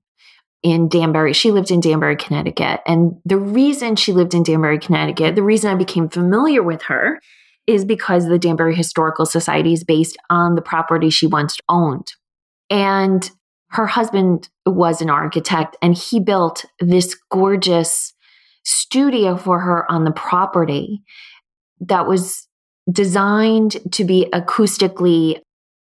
in 0.63 0.89
Danbury. 0.89 1.33
She 1.33 1.51
lived 1.51 1.71
in 1.71 1.81
Danbury, 1.81 2.17
Connecticut. 2.17 2.81
And 2.87 3.17
the 3.25 3.39
reason 3.39 3.97
she 3.97 4.13
lived 4.13 4.35
in 4.35 4.43
Danbury, 4.43 4.79
Connecticut, 4.79 5.37
the 5.37 5.43
reason 5.43 5.71
I 5.71 5.77
became 5.77 6.09
familiar 6.09 6.63
with 6.63 6.83
her 6.83 7.21
is 7.67 7.85
because 7.85 8.27
the 8.27 8.39
Danbury 8.39 8.75
Historical 8.75 9.27
Society 9.27 9.73
is 9.73 9.85
based 9.85 10.17
on 10.31 10.55
the 10.55 10.63
property 10.63 11.11
she 11.11 11.27
once 11.27 11.57
owned. 11.69 12.13
And 12.71 13.29
her 13.71 13.87
husband 13.87 14.49
was 14.65 15.01
an 15.01 15.11
architect 15.11 15.77
and 15.83 15.97
he 15.97 16.21
built 16.21 16.65
this 16.81 17.17
gorgeous 17.31 18.13
studio 18.65 19.37
for 19.37 19.61
her 19.61 19.91
on 19.91 20.05
the 20.05 20.13
property 20.13 21.03
that 21.81 22.07
was 22.07 22.49
designed 22.91 23.77
to 23.93 24.05
be 24.05 24.29
acoustically 24.33 25.41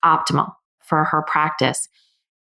optimal 0.04 0.52
for 0.90 1.04
her 1.04 1.22
practice. 1.22 1.88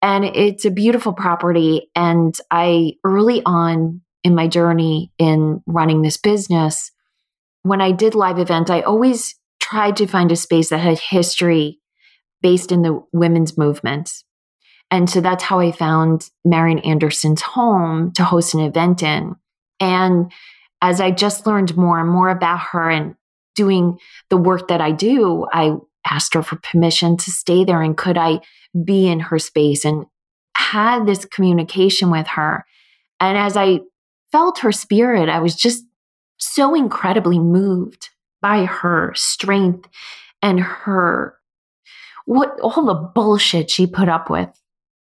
And 0.02 0.24
it's 0.24 0.66
a 0.66 0.70
beautiful 0.70 1.14
property. 1.14 1.88
And 1.96 2.36
I, 2.50 2.94
early 3.04 3.42
on 3.46 4.02
in 4.24 4.34
my 4.34 4.48
journey 4.48 5.12
in 5.16 5.62
running 5.66 6.02
this 6.02 6.18
business, 6.18 6.90
when 7.62 7.80
I 7.80 7.92
did 7.92 8.14
live 8.14 8.38
events, 8.38 8.70
I 8.70 8.80
always 8.80 9.36
tried 9.60 9.96
to 9.96 10.06
find 10.06 10.30
a 10.32 10.36
space 10.36 10.70
that 10.70 10.78
had 10.78 10.98
history 10.98 11.78
based 12.42 12.72
in 12.72 12.82
the 12.82 13.02
women's 13.12 13.56
movement. 13.56 14.12
And 14.90 15.08
so 15.08 15.20
that's 15.20 15.44
how 15.44 15.60
I 15.60 15.72
found 15.72 16.28
Marian 16.44 16.80
Anderson's 16.80 17.40
home 17.40 18.12
to 18.12 18.24
host 18.24 18.54
an 18.54 18.60
event 18.60 19.02
in. 19.02 19.36
And 19.80 20.32
as 20.82 21.00
I 21.00 21.12
just 21.12 21.46
learned 21.46 21.76
more 21.76 22.00
and 22.00 22.10
more 22.10 22.28
about 22.28 22.60
her 22.72 22.90
and 22.90 23.14
doing 23.54 23.98
the 24.28 24.36
work 24.36 24.68
that 24.68 24.80
I 24.80 24.90
do, 24.90 25.46
I 25.52 25.76
asked 26.08 26.34
her 26.34 26.42
for 26.42 26.56
permission 26.56 27.16
to 27.16 27.30
stay 27.30 27.64
there 27.64 27.82
and 27.82 27.96
could 27.96 28.18
I 28.18 28.40
be 28.84 29.08
in 29.08 29.20
her 29.20 29.38
space 29.38 29.84
and 29.84 30.06
had 30.56 31.06
this 31.06 31.24
communication 31.24 32.10
with 32.10 32.26
her. 32.28 32.64
And 33.20 33.36
as 33.38 33.56
I 33.56 33.80
felt 34.30 34.60
her 34.60 34.72
spirit, 34.72 35.28
I 35.28 35.40
was 35.40 35.54
just 35.54 35.84
so 36.38 36.74
incredibly 36.74 37.38
moved 37.38 38.08
by 38.40 38.64
her 38.64 39.12
strength 39.14 39.88
and 40.42 40.60
her 40.60 41.36
what 42.24 42.58
all 42.60 42.84
the 42.84 42.94
bullshit 42.94 43.70
she 43.70 43.86
put 43.86 44.08
up 44.08 44.30
with. 44.30 44.48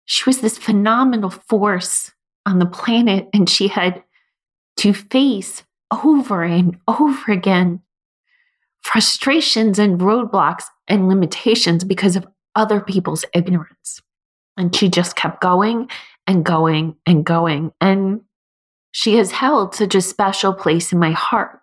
She 0.05 0.29
was 0.29 0.41
this 0.41 0.59
phenomenal 0.59 1.31
force 1.31 2.13
on 2.47 2.59
the 2.59 2.67
planet 2.67 3.29
and 3.33 3.49
she 3.49 3.69
had 3.69 4.03
to 4.79 4.93
face 4.93 5.63
over 5.93 6.43
and 6.43 6.79
over 6.89 7.33
again 7.33 7.83
frustrations 8.83 9.79
and 9.79 10.01
roadblocks 10.01 10.65
and 10.89 11.09
limitations 11.09 11.85
because 11.85 12.17
of 12.17 12.27
other 12.55 12.81
people's 12.81 13.25
ignorance. 13.35 14.01
And 14.57 14.75
she 14.75 14.89
just 14.89 15.17
kept 15.17 15.41
going 15.41 15.89
and 16.27 16.45
going 16.45 16.97
and 17.07 17.25
going. 17.25 17.73
And 17.81 18.23
she 18.93 19.17
has 19.17 19.31
held 19.31 19.75
such 19.75 19.95
a 19.95 20.01
special 20.01 20.53
place 20.53 20.93
in 20.93 20.99
my 20.99 21.13
heart. 21.13 21.61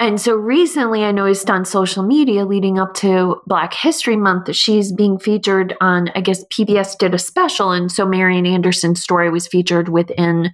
And 0.00 0.20
so 0.20 0.34
recently, 0.34 1.04
I 1.04 1.12
noticed 1.12 1.48
on 1.48 1.64
social 1.64 2.02
media 2.02 2.44
leading 2.44 2.76
up 2.76 2.94
to 2.94 3.40
Black 3.46 3.72
History 3.72 4.16
Month 4.16 4.46
that 4.46 4.56
she's 4.56 4.92
being 4.92 5.16
featured 5.16 5.76
on, 5.80 6.08
I 6.16 6.22
guess 6.22 6.44
PBS 6.46 6.98
did 6.98 7.14
a 7.14 7.18
special. 7.18 7.70
And 7.70 7.92
so 7.92 8.04
Marian 8.04 8.44
Anderson's 8.46 9.00
story 9.00 9.30
was 9.30 9.46
featured 9.46 9.88
within 9.88 10.50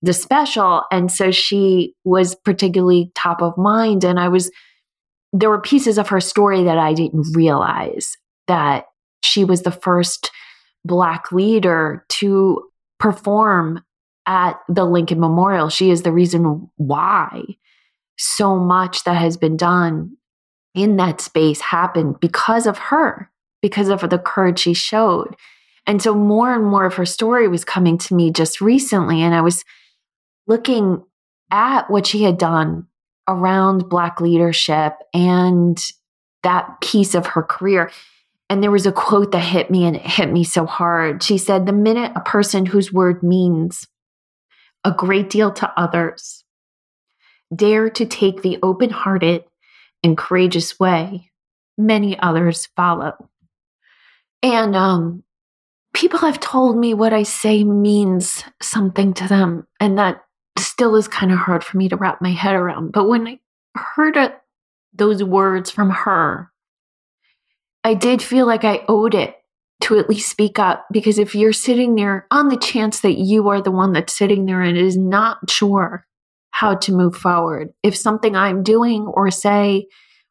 the 0.00 0.12
special. 0.12 0.82
And 0.90 1.12
so 1.12 1.30
she 1.30 1.94
was 2.02 2.34
particularly 2.34 3.12
top 3.14 3.40
of 3.40 3.56
mind. 3.56 4.02
And 4.02 4.18
I 4.18 4.26
was 4.26 4.50
there 5.32 5.50
were 5.50 5.60
pieces 5.60 5.98
of 5.98 6.08
her 6.08 6.20
story 6.20 6.64
that 6.64 6.78
I 6.78 6.92
didn't 6.92 7.34
realize 7.34 8.16
that 8.48 8.86
she 9.24 9.44
was 9.44 9.62
the 9.62 9.70
first 9.70 10.30
Black 10.84 11.30
leader 11.32 12.04
to 12.08 12.62
perform 12.98 13.82
at 14.26 14.60
the 14.68 14.84
Lincoln 14.84 15.20
Memorial. 15.20 15.68
She 15.68 15.90
is 15.90 16.02
the 16.02 16.12
reason 16.12 16.70
why 16.76 17.42
so 18.18 18.56
much 18.56 19.04
that 19.04 19.14
has 19.14 19.36
been 19.36 19.56
done 19.56 20.16
in 20.74 20.96
that 20.96 21.20
space 21.20 21.60
happened 21.60 22.20
because 22.20 22.66
of 22.66 22.78
her, 22.78 23.30
because 23.60 23.88
of 23.88 24.08
the 24.08 24.18
courage 24.18 24.60
she 24.60 24.74
showed. 24.74 25.34
And 25.86 26.00
so 26.00 26.14
more 26.14 26.54
and 26.54 26.64
more 26.64 26.84
of 26.84 26.94
her 26.94 27.06
story 27.06 27.48
was 27.48 27.64
coming 27.64 27.98
to 27.98 28.14
me 28.14 28.30
just 28.30 28.60
recently. 28.60 29.22
And 29.22 29.34
I 29.34 29.40
was 29.40 29.64
looking 30.46 31.02
at 31.50 31.90
what 31.90 32.06
she 32.06 32.22
had 32.22 32.38
done 32.38 32.86
around 33.28 33.88
Black 33.88 34.20
leadership 34.20 34.94
and 35.14 35.78
that 36.42 36.80
piece 36.80 37.14
of 37.14 37.26
her 37.26 37.42
career. 37.42 37.90
And 38.50 38.62
there 38.62 38.70
was 38.70 38.86
a 38.86 38.92
quote 38.92 39.32
that 39.32 39.40
hit 39.40 39.70
me 39.70 39.84
and 39.84 39.96
it 39.96 40.02
hit 40.02 40.30
me 40.30 40.44
so 40.44 40.66
hard. 40.66 41.22
She 41.22 41.38
said, 41.38 41.66
The 41.66 41.72
minute 41.72 42.12
a 42.14 42.20
person 42.20 42.66
whose 42.66 42.92
word 42.92 43.22
means 43.22 43.86
a 44.84 44.92
great 44.92 45.30
deal 45.30 45.52
to 45.52 45.72
others 45.76 46.44
dare 47.54 47.90
to 47.90 48.06
take 48.06 48.42
the 48.42 48.58
open 48.62 48.90
hearted 48.90 49.44
and 50.02 50.16
courageous 50.16 50.78
way, 50.80 51.30
many 51.78 52.18
others 52.18 52.68
follow. 52.76 53.12
And 54.42 54.74
um, 54.74 55.22
people 55.94 56.20
have 56.20 56.40
told 56.40 56.76
me 56.76 56.94
what 56.94 57.12
I 57.12 57.22
say 57.22 57.62
means 57.64 58.44
something 58.60 59.14
to 59.14 59.28
them. 59.28 59.66
And 59.78 59.98
that 59.98 60.22
still 60.58 60.96
is 60.96 61.08
kind 61.08 61.32
of 61.32 61.38
hard 61.38 61.64
for 61.64 61.76
me 61.76 61.88
to 61.88 61.96
wrap 61.96 62.20
my 62.20 62.32
head 62.32 62.54
around. 62.54 62.92
But 62.92 63.08
when 63.08 63.26
I 63.26 63.38
heard 63.76 64.16
it, 64.16 64.36
those 64.92 65.22
words 65.22 65.70
from 65.70 65.90
her, 65.90 66.50
I 67.84 67.94
did 67.94 68.22
feel 68.22 68.46
like 68.46 68.64
I 68.64 68.84
owed 68.88 69.14
it 69.14 69.36
to 69.82 69.98
at 69.98 70.08
least 70.08 70.30
speak 70.30 70.58
up 70.58 70.86
because 70.92 71.18
if 71.18 71.34
you're 71.34 71.52
sitting 71.52 71.96
there 71.96 72.26
on 72.30 72.48
the 72.48 72.56
chance 72.56 73.00
that 73.00 73.18
you 73.18 73.48
are 73.48 73.60
the 73.60 73.70
one 73.70 73.92
that's 73.92 74.16
sitting 74.16 74.46
there 74.46 74.62
and 74.62 74.78
is 74.78 74.96
not 74.96 75.50
sure 75.50 76.06
how 76.52 76.76
to 76.76 76.92
move 76.92 77.16
forward, 77.16 77.70
if 77.82 77.96
something 77.96 78.36
I'm 78.36 78.62
doing 78.62 79.06
or 79.06 79.30
say 79.30 79.86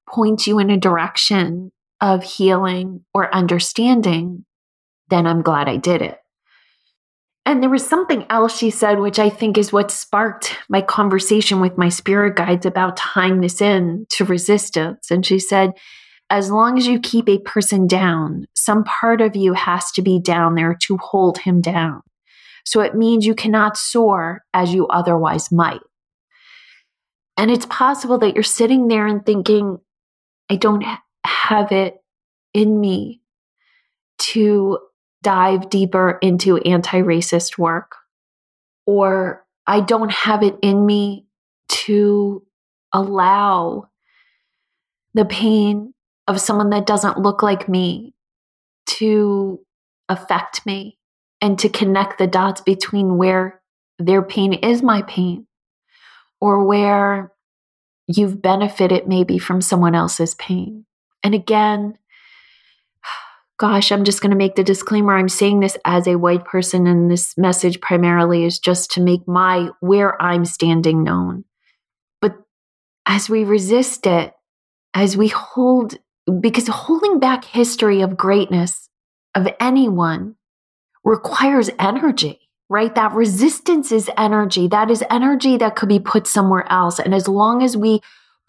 points 0.10 0.48
you 0.48 0.60
in 0.60 0.70
a 0.70 0.78
direction 0.78 1.72
of 2.00 2.24
healing 2.24 3.04
or 3.14 3.34
understanding, 3.34 4.46
then 5.10 5.28
I'm 5.28 5.42
glad 5.42 5.68
I 5.68 5.78
did 5.78 6.02
it. 6.02 6.18
And 7.46 7.62
there 7.62 7.70
was 7.70 7.86
something 7.86 8.26
else 8.30 8.56
she 8.56 8.70
said, 8.70 9.00
which 9.00 9.18
I 9.18 9.30
think 9.30 9.58
is 9.58 9.74
what 9.74 9.90
sparked 9.90 10.56
my 10.70 10.82
conversation 10.82 11.60
with 11.60 11.78
my 11.78 11.90
spirit 11.90 12.36
guides 12.36 12.66
about 12.66 12.98
tying 12.98 13.42
this 13.42 13.62
in 13.62 14.06
to 14.12 14.26
resistance. 14.26 15.10
And 15.10 15.26
she 15.26 15.40
said, 15.40 15.72
as 16.30 16.52
long 16.52 16.78
as 16.78 16.88
you 16.88 17.00
keep 17.00 17.28
a 17.28 17.40
person 17.40 17.88
down, 17.88 18.46
some 18.56 18.84
part 18.84 19.22
of 19.22 19.36
you 19.36 19.54
has 19.54 19.92
to 19.94 20.02
be 20.02 20.20
down 20.20 20.56
there 20.56 20.78
to 20.84 20.98
hold 20.98 21.40
him 21.40 21.62
down. 21.62 22.02
So 22.64 22.82
it 22.82 22.96
means 22.96 23.26
you 23.26 23.36
cannot 23.36 23.76
soar 23.76 24.44
as 24.54 24.74
you 24.74 24.88
otherwise 24.88 25.52
might. 25.52 25.82
And 27.38 27.50
it's 27.50 27.66
possible 27.66 28.20
that 28.20 28.36
you're 28.36 28.44
sitting 28.44 28.88
there 28.88 29.08
and 29.08 29.26
thinking, 29.26 29.80
I 30.50 30.58
don't 30.58 30.86
have 31.26 31.72
it 31.72 31.96
in 32.54 32.80
me 32.80 33.22
to 34.20 34.78
dive 35.24 35.70
deeper 35.70 36.18
into 36.22 36.58
anti 36.58 37.02
racist 37.02 37.58
work, 37.58 37.96
or 38.86 39.46
I 39.68 39.82
don't 39.82 40.12
have 40.12 40.44
it 40.44 40.58
in 40.62 40.86
me 40.86 41.28
to 41.70 42.44
allow 42.94 43.90
the 45.14 45.26
pain 45.26 45.94
of 46.28 46.42
someone 46.42 46.70
that 46.72 46.86
doesn't 46.86 47.18
look 47.18 47.44
like 47.44 47.68
me 47.68 48.14
to 48.86 49.60
affect 50.10 50.66
me 50.66 50.98
and 51.42 51.58
to 51.60 51.70
connect 51.70 52.18
the 52.18 52.28
dots 52.28 52.62
between 52.62 53.18
where 53.18 53.62
their 54.00 54.22
pain 54.22 54.54
is 54.54 54.82
my 54.82 55.02
pain 55.04 55.48
or 56.40 56.66
where 56.66 57.32
you've 58.08 58.42
benefited 58.42 59.08
maybe 59.08 59.38
from 59.38 59.62
someone 59.62 59.96
else's 59.96 60.36
pain. 60.36 60.86
And 61.24 61.36
again, 61.36 61.98
gosh, 63.62 63.92
I'm 63.92 64.06
just 64.06 64.22
going 64.22 64.32
to 64.32 64.36
make 64.36 64.56
the 64.56 64.64
disclaimer. 64.64 65.16
I'm 65.16 65.30
saying 65.30 65.60
this 65.60 65.78
as 65.86 66.08
a 66.08 66.16
white 66.16 66.46
person, 66.46 66.88
and 66.88 67.12
this 67.12 67.38
message 67.38 67.80
primarily 67.80 68.44
is 68.44 68.58
just 68.58 68.90
to 68.94 69.02
make 69.02 69.28
my 69.28 69.70
where 69.82 70.20
I'm 70.20 70.46
standing 70.46 71.04
known. 71.04 71.44
But 72.22 72.38
as 73.06 73.30
we 73.30 73.44
resist 73.44 74.08
it, 74.08 74.34
as 74.96 75.16
we 75.16 75.28
hold, 75.28 75.96
because 76.40 76.68
holding 76.70 77.20
back 77.20 77.46
history 77.46 78.02
of 78.02 78.18
greatness 78.18 78.90
of 79.36 79.48
anyone 79.60 80.38
requires 81.04 81.70
energy, 81.78 82.50
right? 82.68 82.96
That 82.96 83.14
resistance 83.14 83.92
is 83.92 84.10
energy. 84.18 84.70
That 84.70 84.90
is 84.90 85.04
energy 85.12 85.58
that 85.58 85.76
could 85.76 85.90
be 85.90 86.00
put 86.00 86.26
somewhere 86.26 86.66
else. 86.72 86.98
And 86.98 87.14
as 87.14 87.28
long 87.28 87.62
as 87.62 87.78
we 87.78 88.02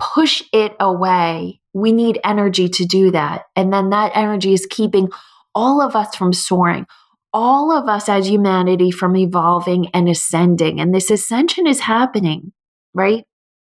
push 0.02 0.42
it 0.52 0.74
away, 0.80 1.60
we 1.72 1.92
need 1.92 2.18
energy 2.24 2.68
to 2.68 2.84
do 2.84 3.12
that. 3.12 3.44
And 3.54 3.72
then 3.72 3.90
that 3.90 4.12
energy 4.14 4.52
is 4.52 4.66
keeping 4.68 5.08
all 5.54 5.80
of 5.80 5.94
us 5.94 6.16
from 6.16 6.32
soaring, 6.32 6.86
all 7.32 7.70
of 7.70 7.88
us 7.88 8.08
as 8.08 8.28
humanity 8.28 8.90
from 8.90 9.16
evolving 9.16 9.88
and 9.94 10.08
ascending. 10.08 10.80
And 10.80 10.94
this 10.94 11.10
ascension 11.10 11.66
is 11.66 11.80
happening, 11.80 12.52
right? 12.94 13.24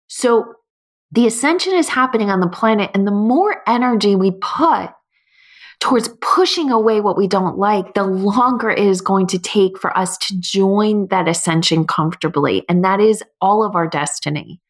So 0.08 0.54
the 1.10 1.26
ascension 1.26 1.74
is 1.74 1.90
happening 1.90 2.30
on 2.30 2.40
the 2.40 2.48
planet. 2.48 2.90
And 2.94 3.06
the 3.06 3.12
more 3.12 3.62
energy 3.68 4.16
we 4.16 4.30
put 4.30 4.90
towards 5.80 6.08
pushing 6.20 6.70
away 6.70 7.00
what 7.00 7.18
we 7.18 7.26
don't 7.26 7.58
like, 7.58 7.92
the 7.92 8.04
longer 8.04 8.70
it 8.70 8.78
is 8.78 9.02
going 9.02 9.26
to 9.26 9.38
take 9.38 9.78
for 9.78 9.96
us 9.98 10.16
to 10.16 10.40
join 10.40 11.08
that 11.08 11.28
ascension 11.28 11.84
comfortably. 11.84 12.64
And 12.68 12.84
that 12.84 13.00
is 13.00 13.22
all 13.40 13.62
of 13.62 13.74
our 13.74 13.86
destiny. 13.86 14.61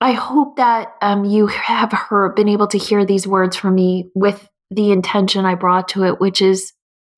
I 0.00 0.12
hope 0.12 0.56
that 0.56 0.94
um, 1.02 1.24
you 1.24 1.48
have 1.48 1.92
been 2.36 2.48
able 2.48 2.68
to 2.68 2.78
hear 2.78 3.04
these 3.04 3.26
words 3.26 3.56
from 3.56 3.74
me 3.74 4.10
with 4.14 4.48
the 4.70 4.92
intention 4.92 5.44
I 5.44 5.54
brought 5.54 5.88
to 5.88 6.04
it, 6.04 6.20
which 6.20 6.40
is 6.40 6.72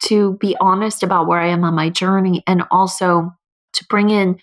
to 0.05 0.39
be 0.39 0.57
honest 0.61 1.03
about 1.03 1.27
where 1.27 1.41
I 1.41 1.49
am 1.49 1.63
on 1.65 1.75
my 1.75 1.91
journey 1.91 2.43
and 2.47 2.63
also 2.71 3.35
to 3.75 3.85
bring 3.89 4.09
in 4.09 4.41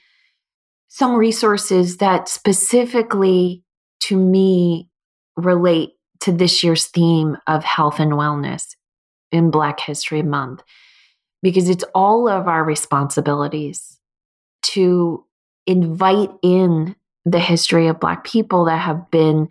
some 0.88 1.16
resources 1.16 1.98
that 1.98 2.30
specifically 2.30 3.64
to 4.02 4.16
me 4.16 4.90
relate 5.36 5.94
to 6.20 6.32
this 6.32 6.64
year's 6.64 6.86
theme 6.86 7.38
of 7.48 7.64
health 7.64 8.00
and 8.00 8.14
wellness 8.14 8.76
in 9.32 9.52
Black 9.52 9.80
History 9.80 10.22
Month, 10.22 10.64
because 11.42 11.70
it's 11.70 11.84
all 11.96 12.28
of 12.28 12.48
our 12.48 12.64
responsibilities 12.64 14.00
to 14.64 15.26
invite 15.66 16.32
in 16.44 16.96
the 17.32 17.40
history 17.40 17.88
of 17.88 18.00
Black 18.00 18.24
people 18.24 18.66
that 18.66 18.78
have 18.78 19.12
been 19.12 19.50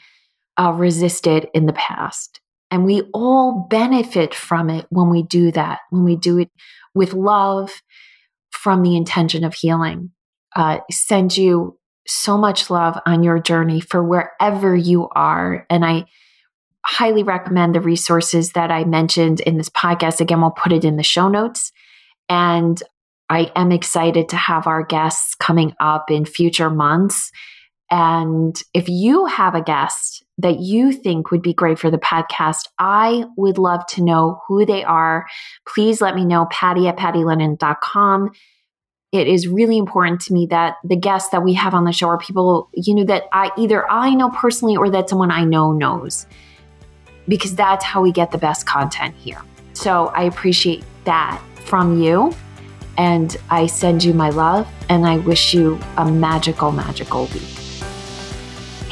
uh, 0.59 0.73
resisted 0.73 1.49
in 1.53 1.67
the 1.67 1.73
past. 1.75 2.41
And 2.71 2.85
we 2.85 3.03
all 3.13 3.67
benefit 3.71 4.35
from 4.35 4.71
it 4.71 4.87
when 4.89 5.11
we 5.11 5.23
do 5.23 5.53
that, 5.53 5.81
when 5.91 6.05
we 6.05 6.17
do 6.17 6.39
it 6.39 6.51
with 6.95 7.13
love 7.13 7.71
from 8.51 8.83
the 8.83 8.97
intention 8.97 9.45
of 9.45 9.55
healing. 9.55 10.11
Uh, 10.55 10.79
send 10.91 11.37
you 11.37 11.79
so 12.07 12.39
much 12.39 12.71
love 12.71 12.99
on 13.05 13.23
your 13.23 13.39
journey 13.39 13.81
for 13.81 14.03
wherever 14.03 14.75
you 14.75 15.09
are. 15.11 15.67
And 15.69 15.85
I 15.85 16.07
highly 16.85 17.23
recommend 17.23 17.75
the 17.75 17.81
resources 17.81 18.53
that 18.53 18.71
I 18.71 18.85
mentioned 18.85 19.41
in 19.41 19.59
this 19.59 19.69
podcast. 19.69 20.21
Again, 20.21 20.41
we'll 20.41 20.51
put 20.51 20.73
it 20.73 20.85
in 20.85 20.97
the 20.97 21.03
show 21.03 21.29
notes. 21.29 21.73
And 22.29 22.83
I 23.29 23.53
am 23.55 23.71
excited 23.71 24.29
to 24.31 24.37
have 24.37 24.67
our 24.67 24.85
guests 24.85 25.35
coming 25.35 25.75
up 25.79 26.11
in 26.11 26.25
future 26.25 26.71
months 26.71 27.31
and 27.91 28.61
if 28.75 28.89
you 28.89 29.27
have 29.27 29.55
a 29.55 29.63
guest 29.63 30.25
that 30.39 30.59
you 30.59 30.93
think 30.93 31.31
would 31.31 31.43
be 31.43 31.55
great 31.55 31.79
for 31.79 31.91
the 31.91 31.99
podcast, 31.99 32.69
I 32.79 33.25
would 33.37 33.59
love 33.59 33.87
to 33.91 34.03
know 34.03 34.41
who 34.49 34.67
they 34.67 34.83
are. 34.83 35.27
Please 35.67 36.01
let 36.01 36.15
me 36.15 36.25
know, 36.25 36.47
Patty 36.51 36.89
at 36.89 36.97
pattylennon.com. 36.97 38.33
It 39.13 39.29
is 39.29 39.47
really 39.47 39.79
important 39.79 40.21
to 40.23 40.33
me 40.33 40.47
that 40.51 40.77
the 40.85 40.97
guests 40.97 41.31
that 41.31 41.45
we 41.45 41.55
have 41.55 41.75
on 41.75 41.85
the 41.85 41.93
show 41.93 42.09
are 42.09 42.19
people, 42.19 42.71
you 42.75 42.95
know, 42.95 43.05
that 43.05 43.25
I 43.33 43.51
either 43.57 43.89
I 43.89 44.15
know 44.15 44.31
personally 44.31 44.77
or 44.77 44.91
that 44.91 45.09
someone 45.09 45.31
I 45.31 45.45
know 45.45 45.73
knows, 45.73 46.27
because 47.29 47.55
that's 47.55 47.85
how 47.85 48.03
we 48.03 48.11
get 48.11 48.33
the 48.33 48.39
best 48.39 48.67
content 48.67 49.15
here. 49.15 49.41
So 49.75 50.09
I 50.09 50.25
appreciate 50.25 50.85
that 51.05 51.41
from 51.55 52.03
you. 52.03 52.35
And 52.99 53.37
I 53.51 53.67
send 53.67 54.03
you 54.03 54.13
my 54.13 54.31
love 54.31 54.67
and 54.89 55.07
I 55.07 55.19
wish 55.19 55.55
you 55.55 55.79
a 55.99 56.11
magical, 56.11 56.73
magical 56.73 57.27
week. 57.27 57.56